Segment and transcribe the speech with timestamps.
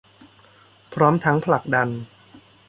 [0.93, 1.89] พร้อมทั้งผลักดัน